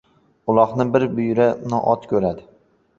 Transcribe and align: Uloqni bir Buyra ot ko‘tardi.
Uloqni 0.53 0.87
bir 0.97 1.07
Buyra 1.21 1.47
ot 1.95 2.13
ko‘tardi. 2.15 2.53